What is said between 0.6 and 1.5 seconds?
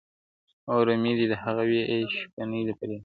o رمې دي د